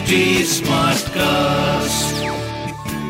[0.00, 0.18] HD
[0.48, 2.12] Smartcast.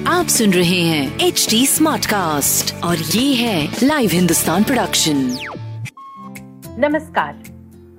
[0.08, 5.16] आप सुन रहे हैं एच डी स्मार्ट कास्ट और ये है लाइव हिंदुस्तान प्रोडक्शन
[6.78, 7.42] नमस्कार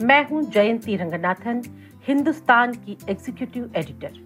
[0.06, 1.62] मैं हूँ जयंती रंगनाथन
[2.08, 4.20] हिंदुस्तान की एग्जीक्यूटिव एडिटर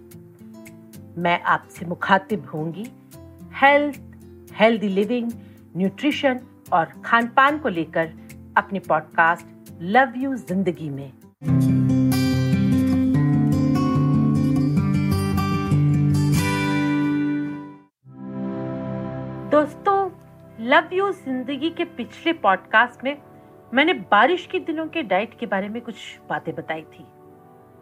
[1.18, 2.86] मैं आपसे मुखातिब होंगी
[3.62, 4.00] हेल्थ
[4.60, 5.30] हेल्दी लिविंग
[5.76, 6.40] न्यूट्रिशन
[6.72, 8.10] और खान पान को लेकर
[8.56, 11.10] अपने पॉडकास्ट लव यू ज़िंदगी में।
[20.66, 23.22] लव यू ज़िंदगी के पिछले पॉडकास्ट में
[23.74, 27.06] मैंने बारिश के दिनों के डाइट के बारे में कुछ बातें बताई थी।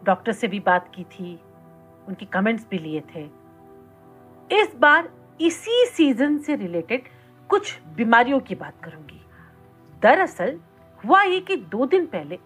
[0.03, 1.39] डॉक्टर से भी बात की थी,
[2.07, 3.23] उनके कमेंट्स भी लिए थे।
[4.61, 5.09] इस बार
[5.41, 7.03] इसी सीज़न से रिलेटेड
[7.49, 9.21] कुछ बीमारियों की बात करूँगी।
[10.01, 10.59] दरअसल,
[11.05, 12.39] हुआ ये कि दो दिन पहले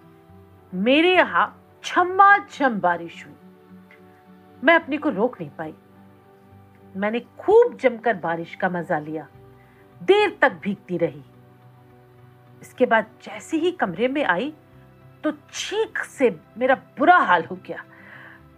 [0.74, 3.36] मेरे यहाँ छम्मा छम बारिश हुई।
[4.64, 5.74] मैं अपने को रोक नहीं पाई।
[6.96, 9.28] मैंने खूब जमकर बारिश का मज़ा लिया।
[10.02, 11.24] देर तक भीगती रही।
[12.62, 14.54] इसके बाद जैसे ही कमरे में आई
[15.24, 17.84] तो छींक से मेरा बुरा हाल हो गया।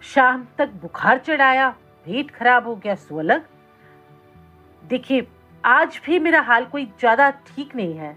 [0.04, 1.70] शाम तक बुखार चढ़ाया,
[2.06, 3.46] पेट खराब हो गया सो अलग
[4.84, 5.28] देखिए,
[5.64, 8.16] आज भी मेरा हाल कोई ज़्यादा ठीक नहीं है।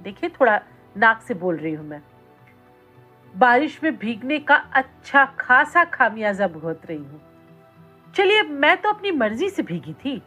[0.00, 0.60] देखिए, थोड़ा
[0.96, 2.02] नाक से बोल रही हूँ मैं।
[3.34, 7.20] बारिश में भीगने का अच्छा खासा खामियाजा भुगत रही हूँ।
[8.14, 10.20] चलिए मैं तो अपनी मर्ज़ी से भीगी थी।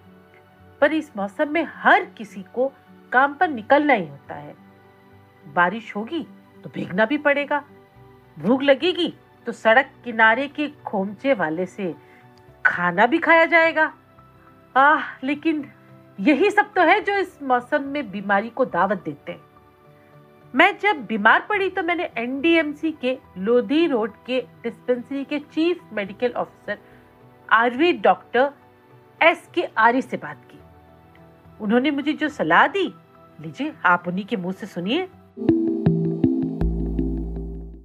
[0.82, 2.72] पर इस मौसम में हर किसी को
[3.12, 4.56] काम पर निकलना ही होता है।
[5.46, 6.26] बारिश होगी
[6.64, 7.64] तो भीगना भी पड़ेगा,
[8.38, 9.14] भूख लगेगी
[9.48, 11.94] तो सड़क किनारे के खोमचे वाले से
[12.66, 13.92] खाना भी खाया जाएगा।
[14.76, 15.66] आह, लेकिन
[16.20, 19.46] यही सब तो है जो इस मौसम में बीमारी को दावत देते हैं।
[20.54, 26.32] मैं जब बीमार पड़ी तो मैंने एनडीएमसी के लोधी रोड के डिस्पेंसरी के chief medical
[26.34, 26.78] officer
[27.50, 28.52] Ayurveda doctor
[29.22, 30.60] S K Arya से बात की।
[31.62, 32.94] उन्होंने मुझे जो सलाह दी,
[33.42, 35.04] लीजिए, आप उन्हीं के मुँह से सुनिए।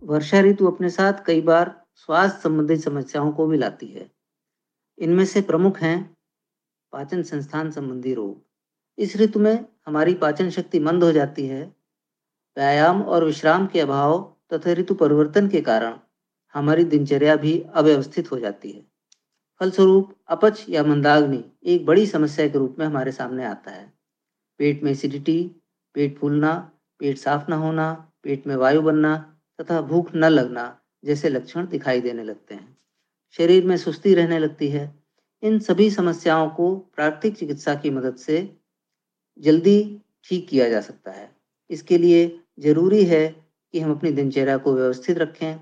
[0.07, 4.11] वर्षा ऋतु अपने साथ कई बार स्वास्थ्य संबंधी समस्याओं को भी लाती है।
[4.99, 6.17] इनमें से प्रमुख हैं
[6.93, 8.45] पाचन संस्थान संबंधी रोग।
[8.99, 11.65] इस ऋतु में हमारी पाचन शक्ति मंद हो जाती है।
[12.57, 15.95] व्यायाम और विश्राम के अभाव तथा ऋतु परिवर्तन के कारण
[16.55, 18.93] हमारी दिनचर्या भी अव्यवस्थित हो जाती है।
[19.63, 23.93] फलस्वरूप अपच या मंदाग्नि एक बड़ी समस्या के रूप में हमारे सामने आता है।
[24.59, 25.57] पेट में एसिडिटी,
[25.95, 31.29] पेट फूलना, पेट साफ़ न होना, पेट में वायु बनना तथा भूख न लगना जैसे
[31.29, 32.79] लक्षण दिखाई देने लगते हैं।
[33.31, 35.05] शरीर में सुस्ती रहने लगती है।
[35.43, 38.57] इन सभी समस्याओं को प्राकृतिक चिकित्सा की मदद से
[39.39, 41.37] जल्दी ठीक किया जा सकता है।
[41.71, 45.59] इसके लिए ज़रूरी है कि हम अपनी दिनचर्या को व्यवस्थित रखें।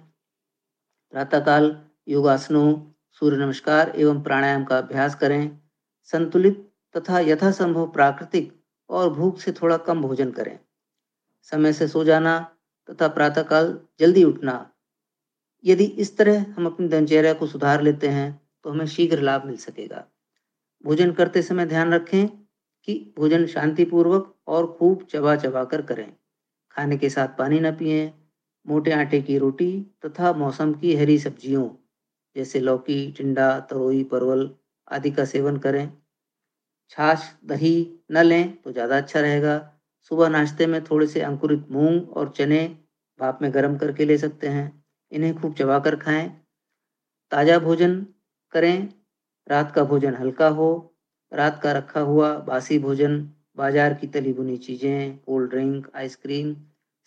[1.11, 2.75] प्रातःकाल, योगासनों
[3.13, 5.59] सूर्य नमस्कार एवं प्राणायाम का अभ्यास करें।
[6.05, 8.53] संतुलित तथा यथासंभव प्राकृतिक
[8.91, 10.59] और भूख से थोड़ा कम भोजन करें।
[11.53, 12.39] समय से सो जाना
[12.89, 14.55] तथा प्रातःकाल जल्दी उठना।
[15.65, 18.31] यदि इस तरह हम अपनी दिनचर्या को सुधार लेते हैं
[18.65, 20.05] तो हमें शीघ्र लाभ मिल सकेगा।
[20.85, 22.27] भोजन करते समय ध्यान रखें
[22.89, 26.13] कि भोजन शांतिपूर्वक और खूब चबा चबा कर करें।
[26.71, 28.13] खाने के साथ पानी न पिए,
[28.67, 29.71] मोटे आटे की रोटी
[30.07, 31.69] तथा मौसम की हरी सब्जियों।
[32.37, 34.51] जैसे लौकी, टिंडा, तरोई, परवल
[34.89, 35.91] आदि का सेवन करें।
[36.91, 39.59] छाछ, दही न लें तो ज़्यादा अच्छा रहेगा।
[40.11, 42.67] सुबह नाश्ते में थोड़े से अंकुरित मूंग और चने
[43.21, 46.29] भाप में गर्म करके ले सकते हैं। इन्हें खूब चबा कर खाएँ।
[47.33, 48.07] ताज़ा भोजन
[48.53, 48.89] करें।
[49.47, 50.71] रात का भोजन हल्का हो।
[51.33, 53.19] रात का रखा हुआ बासी भोजन,
[53.57, 56.55] बाज़ार की तली भुनी चीज़ें, कोल्ड ड्रिंक, आइसक्रीम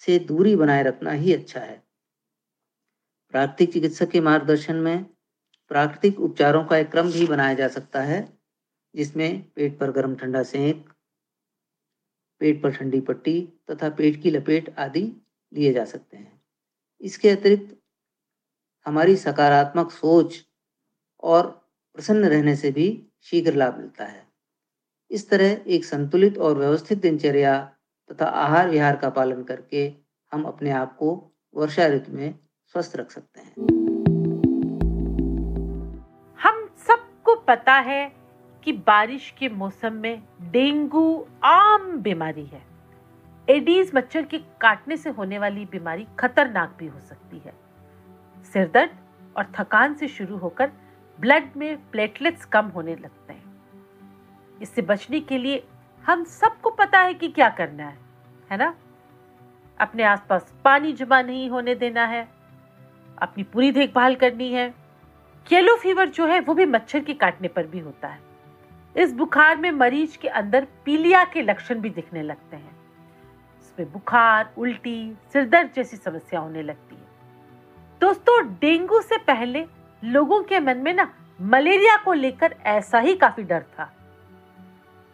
[0.02, 1.82] से दूरी बनाए रखना ही अच्छा है।
[3.34, 5.06] प्राकृतिक चिकित्सक के मार्गदर्शन में
[5.74, 8.38] प्राकृतिक उपचारों का एक क्रम भी बनाया जा सकता है,
[8.96, 10.94] जिसमें पेट पर गर्म ठंडा सेंक,
[12.40, 15.22] पेट पर ठंडी पट्टी तथा पेट की लपेट आदि
[15.54, 16.42] लिए जा सकते हैं।
[17.02, 17.78] इसके अतिरिक्त
[18.86, 20.46] हमारी सकारात्मक सोच
[21.24, 24.28] और प्रसन्न रहने से भी शीघ्र लाभ मिलता है।
[25.12, 27.76] इस तरह एक संतुलित और व्यवस्थित दिनचर्या
[28.12, 29.94] तथा आहार विहार का पालन करके
[30.32, 33.83] हम अपने आप को वर्षा ऋतु में स्वस्थ रख सकते हैं।
[37.48, 38.12] पता है
[38.64, 42.62] कि बारिश के मौसम में डेंगू आम बीमारी है।
[43.48, 47.54] एडीज मच्छर के काटने से होने वाली बीमारी खतरनाक भी हो सकती है।
[48.44, 48.98] सिरदर्द
[49.38, 50.72] और थकान से शुरू होकर
[51.20, 53.44] ब्लड में प्लेटलेट्स कम होने लगते हैं।
[54.62, 55.64] इससे बचने के लिए
[56.06, 57.98] हम सबको पता है कि क्या करना है
[58.52, 58.74] है ना?
[59.80, 62.28] अपने आसपास पानी जमा नहीं होने देना है,
[63.18, 64.83] अपनी पूरी देखभाल करनी है।
[65.52, 68.20] येलो फीवर जो है, वो भी मच्छर के काटने पर भी होता है।
[68.98, 72.76] इस बुखार में मरीज़ के अंदर पीलिया के लक्षण भी दिखने लगते हैं।
[73.62, 77.02] इसमें बुखार, उल्टी, सिरदर्द जैसी समस्या होने लगती है।
[78.02, 79.66] दोस्तों, डेंगू से पहले
[80.04, 83.94] लोगों के मन में ना मलेरिया को लेकर ऐसा ही काफ़ी डर था।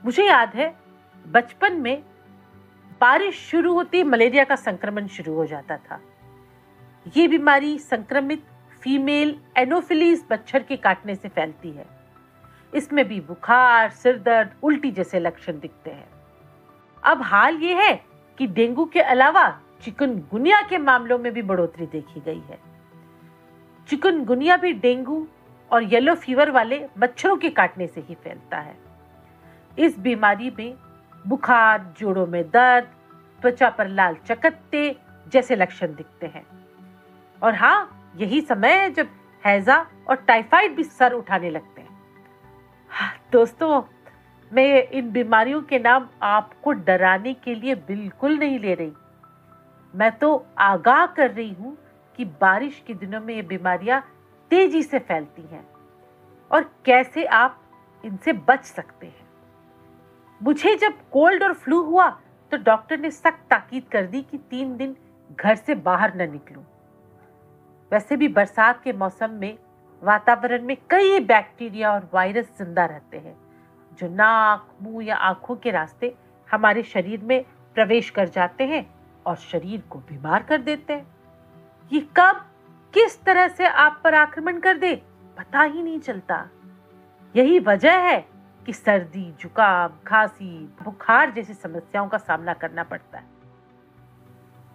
[0.06, 0.76] मुझे याद है,
[1.28, 2.04] बचपन में
[3.02, 6.02] बारिश शुरू होती, मलेरिया का संक्रमण शुरू हो जाता था।
[7.18, 8.44] ये बीमारी संक्रमित
[8.82, 11.86] फीमेल एनोफिलीज मच्छर के काटने से फैलती है।
[12.74, 16.10] इसमें भी बुखार सिर दर्द उल्टी जैसे लक्षण दिखते हैं।
[17.04, 18.06] अब हाल ये है
[18.38, 22.60] कि डेंगू के अलावा चिकनगुनिया के मामलों में भी बढ़ोतरी देखी गई है।
[23.90, 25.28] चिकनगुनिया भी डेंगू
[25.72, 28.78] और येलो फीवर वाले मच्छरों के काटने से ही फैलता है।
[29.80, 30.76] इस बीमारी में
[31.28, 32.84] बुखार, जोड़ों में दर्द,
[33.42, 34.96] त्वचा पर लाल चकत्ते
[35.28, 36.46] जैसे लक्षण दिखते हैं।
[37.44, 39.10] और हाँ यही समय है जब
[39.44, 41.98] हैजा और टाइफाइड भी सर उठाने लगते हैं।
[42.92, 43.82] हाँ, दोस्तों
[44.52, 48.92] मैं इन बीमारियों के नाम आपको डराने के लिए बिल्कुल नहीं ले रही।
[49.94, 51.78] मैं तो आगाह कर रही हूँ
[52.20, 54.02] कि बारिश के दिनों में ये बीमारियाँ
[54.52, 55.66] तेज़ी से फैलती हैं
[56.52, 57.62] और कैसे आप
[58.04, 59.28] इनसे बच सकते हैं।
[60.42, 62.10] मुझे जब कोल्ड और फ्लू हुआ
[62.52, 64.96] तो डॉक्टर ने सख्त ताकीद कर दी कि तीन दिन
[65.32, 66.64] घर से बाहर न निकलूं।
[67.92, 69.58] वैसे भी बरसात के मौसम में,
[70.02, 73.36] वातावरण में कई बैक्टीरिया और वायरस ज़िंदा रहते हैं,
[73.92, 76.14] जो नाक, मुँह या आँखों के रास्ते
[76.50, 77.44] हमारे शरीर में
[77.76, 78.86] प्रवेश कर जाते हैं
[79.26, 81.06] और शरीर को बीमार कर देते हैं।
[81.92, 82.46] ये कब,
[82.94, 84.96] किस तरह से आप पर आक्रमण कर दे,
[85.38, 86.48] पता ही नहीं चलता।
[87.36, 88.26] यही वजह है
[88.66, 93.26] कि सर्दी, जुकाम, खांसी, बुखार जैसी समस्याओं का सामना करना पड़ता है।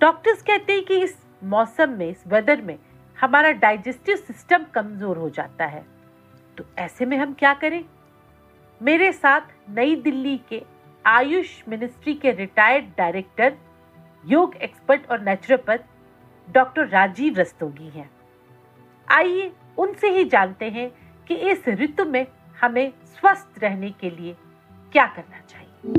[0.01, 2.79] डॉक्टर्स कहते हैं कि इस मौसम में, इस वेदर में
[3.21, 5.85] हमारा डाइजेस्टिव सिस्टम कमज़ोर हो जाता है।
[6.59, 7.85] तो ऐसे में हम क्या करें?
[8.83, 9.41] मेरे साथ
[9.71, 10.63] नई दिल्ली के
[11.07, 13.57] आयुष मिनिस्ट्री के रिटायर्ड डायरेक्टर,
[14.27, 15.79] योग एक्सपर्ट और नेचुरोपैथ
[16.51, 18.11] डॉक्टर राजीव रस्तोगी हैं।
[19.11, 20.91] आइए उनसे ही जानते हैं
[21.29, 22.27] कि इस ऋतु में
[22.61, 24.37] हमें स्वस्थ रहने के लिए
[24.93, 25.93] क्या करना चाहिए।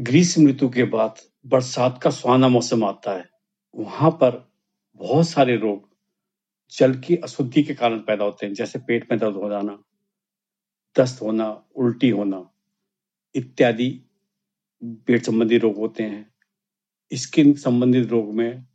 [0.00, 1.14] ग्रीष्म ऋतु के बाद
[1.46, 3.37] बरसात का सुहाना मौसम आता है।
[3.78, 4.52] वहाँ पर
[4.94, 5.88] बहुत सारे रोग
[6.78, 9.82] जल की अशुद्धि के कारण पैदा होते हैं, जैसे पेट में दर्द हो जाना,
[10.98, 12.50] दस्त होना, उल्टी होना,
[13.34, 14.02] इत्यादि
[14.84, 16.34] पेट संबंधी रोग होते हैं।
[17.14, 18.66] स्किन संबंधित रोग में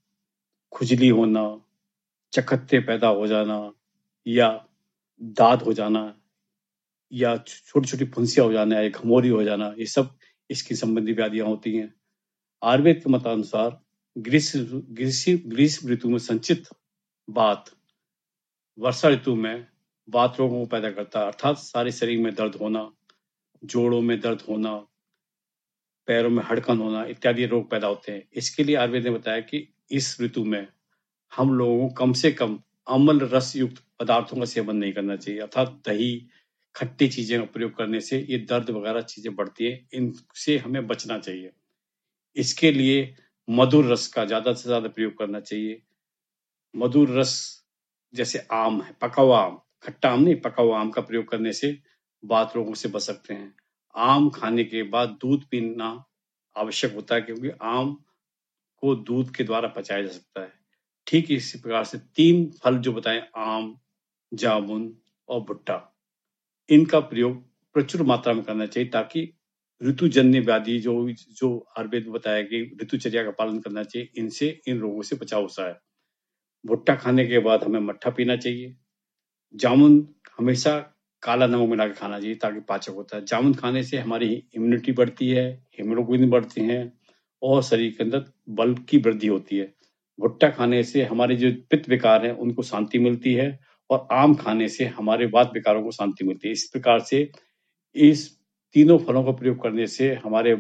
[0.71, 1.61] खुजली होना,
[2.33, 3.73] चकत्ते पैदा हो जाना,
[4.27, 4.67] या
[5.21, 6.15] दाद हो जाना,
[7.11, 10.15] या छोटी छोटी फुंसियाँ हो जाना, या घमोरी हो जाना, ये सब
[10.49, 11.94] इसकी संबंधी व्याधियाँ होती हैं।
[12.63, 13.82] आयुर्वेद के मतानुसार
[14.15, 14.81] ग्रीष्म
[15.45, 16.68] ग्रीष्म ऋतु में संचित
[17.30, 17.65] बात,
[18.77, 19.68] वर्षा ऋतु में
[20.10, 22.92] बात रोगों को पैदा करता है। अर्थात सारे शरीर में दर्द होना,
[23.63, 24.75] जोड़ों में दर्द होना,
[26.07, 29.68] पैरों में हड़कन होना इत्यादि रोग पैदा होते हैं। इसके लिए आयुर्वेद ने बताया कि
[29.92, 30.68] इस ऋतु में
[31.31, 35.39] हम लोगों को कम से कम अम्ल रस युक्त पदार्थों का सेवन नहीं करना चाहिए।
[35.42, 36.27] अर्थात दही,
[36.75, 41.18] खट्टी चीज़ें का प्रयोग करने से ये दर्द वगैरह चीज़ें बढ़ती है। इनसे हमें बचना
[41.19, 41.51] चाहिए।
[42.36, 43.16] इसके लिए
[43.48, 45.81] मधुर रस का ज़्यादा से ज़्यादा प्रयोग करना चाहिए।
[46.74, 47.34] मधुर रस
[48.14, 51.54] जैसे आम है पका हुआ आम, खट्टा आम नहीं पका हुआ आम का प्रयोग करने
[51.54, 51.78] से
[52.23, 53.54] बात रोगों से बच सकते हैं।
[53.95, 55.90] आम खाने के बाद दूध पीना
[56.56, 57.94] आवश्यक होता है क्योंकि आम
[58.83, 60.52] को दूध के द्वारा पचाया जा सकता है।
[61.07, 63.76] ठीक इसी प्रकार से तीन फल जो बताए, आम,
[64.31, 64.94] जामुन
[65.30, 65.80] और भुट्टा,
[66.69, 67.42] इनका प्रयोग
[67.76, 69.31] प्रचुर मात्रा में करना चाहिए ताकि
[69.83, 74.80] ऋतुजन्य व्याधि जो जो आयुर्वेद में बताया कि ऋतुचर्या का पालन करना चाहिए, इनसे, इन
[74.80, 75.80] रोगों से बचाव होता है।
[76.66, 78.75] भुट्टा खाने के बाद हमें मट्ठा पीना चाहिए।
[79.56, 80.80] जामुन हमेशा
[81.23, 84.92] काला नमक मिला के खाना चाहिए ताकि पाचक होता है। जामुन खाने से हमारी इम्यूनिटी
[84.92, 86.94] बढ़ती है हीमोग्लोबिन बढ़ती है
[87.42, 89.73] और शरीर के अंदर बल की वृद्धि होती है।
[90.19, 93.59] भुट्टा खाने से हमारे जो पित्त विकार हैं, उनको शांति मिलती है
[93.90, 97.31] और आम खाने से हमारे वात विकारों को शांति मिलती है। इस प्रकार से
[97.95, 98.43] इस
[98.73, 100.53] तीनों फलों का प्रयोग करने से हमारे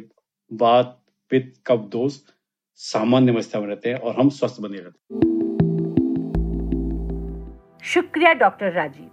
[0.53, 2.17] वात पित्त कब दोष
[2.75, 5.21] सामान्य अवस्था में रहते हैं और हम स्वस्थ बने रहते हैं।
[7.83, 9.09] शुक्रिया डॉक्टर राजीव।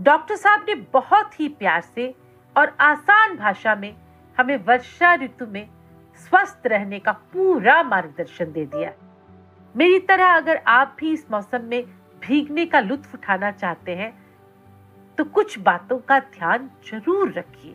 [0.00, 2.14] डॉक्टर साहब ने बहुत ही प्यार से
[2.56, 3.94] और आसान भाषा में
[4.38, 5.68] हमें वर्षा ऋतु में
[6.16, 8.92] स्वस्थ रहने का पूरा मार्गदर्शन दे दिया।
[9.76, 11.84] मेरी तरह अगर आप भी इस मौसम में
[12.28, 14.21] भीगने का लुत्फ उठाना चाहते हैं
[15.18, 17.74] तो कुछ बातों का ध्यान ज़रूर रखिए।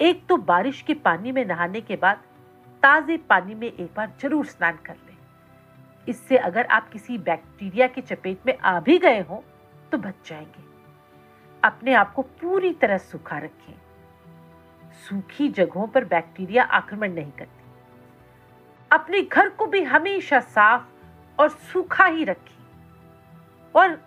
[0.00, 2.22] एक तो बारिश के पानी में नहाने के बाद
[2.82, 5.16] ताजे पानी में एक बार ज़रूर स्नान कर लें।
[6.08, 9.42] इससे अगर आप किसी बैक्टीरिया की चपेट में आ भी गए हो
[9.92, 10.70] तो बच जाएँगे।
[11.62, 13.74] अपने आप को पूरी तरह सूखा रखें।
[15.02, 17.60] सूखी जगहों पर बैक्टीरिया आक्रमण नहीं करते।
[18.90, 20.82] अपने घर को भी हमेशा साफ़
[21.38, 22.50] और सूखा ही रखें।
[23.74, 24.00] और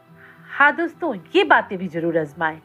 [0.58, 2.62] हाँ दोस्तों, ये बातें भी ज़रूर आजमाएँ,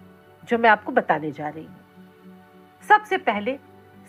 [0.49, 3.57] जो मैं आपको बताने जा रही हूँ। सबसे पहले,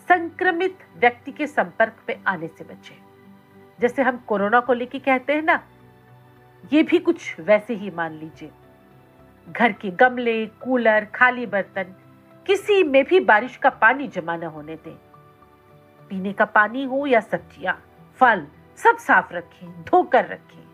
[0.08, 2.94] संक्रमित व्यक्ति के संपर्क में आने से बचें।
[3.80, 5.60] जैसे हम कोरोना को लेके कहते हैं ना,
[6.72, 8.50] ये भी कुछ वैसे ही मान लीजिए।
[9.48, 11.94] घर के गमले, कूलर, खाली बर्तन,
[12.46, 14.96] किसी में भी बारिश का पानी जमा न होने दें।
[16.10, 17.82] पीने का पानी हो या सब्ज़ियाँ,
[18.20, 18.46] फल,
[18.76, 20.64] सब साफ़ रखें, धोकर रखें।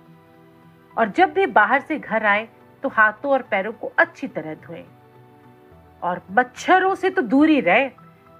[0.97, 2.49] और जब भी बाहर से घर आए
[2.83, 4.85] तो हाथों और पैरों को अच्छी तरह धोएँ।
[6.03, 7.91] और मच्छरों से तो दूर रहे।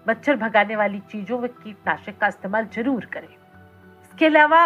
[0.09, 4.61] मच्छर भगाने वाली चीज़ों में कीटनाशक का इस्तेमाल ज़रूर करें। इसके अलावा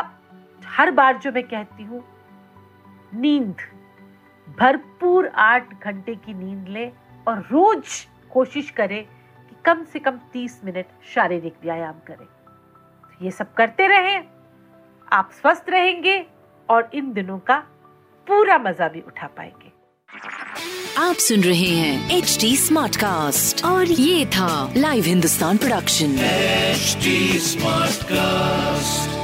[0.67, 2.03] हर बार जो मैं कहती हूँ,
[3.15, 3.57] नींद।
[4.49, 6.87] भरपूर आठ घंटे की नींद ले
[7.27, 12.27] और रोज कोशिश करें कि कम से कम तीस मिनट शारीरिक व्यायाम करें।
[13.21, 14.25] ये सब करते रहें।
[15.13, 16.27] आप स्वस्थ रहेंगे
[16.69, 17.63] और इन दिनों का
[18.29, 19.71] पूरा मज़ा भी उठा पाएँगे।
[20.99, 26.17] आप सुन रहे हैं एच डी स्मार्ट कास्ट और ये था live Hindustan production
[27.47, 29.22] smart cast